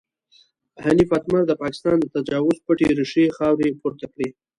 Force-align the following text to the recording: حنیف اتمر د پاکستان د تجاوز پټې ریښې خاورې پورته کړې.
حنیف 0.83 1.09
اتمر 1.17 1.43
د 1.47 1.51
پاکستان 1.61 1.97
د 2.01 2.05
تجاوز 2.15 2.57
پټې 2.65 2.87
ریښې 2.97 3.25
خاورې 3.37 3.77
پورته 3.81 4.05
کړې. 4.13 4.29